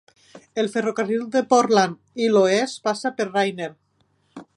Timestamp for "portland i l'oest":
1.51-2.81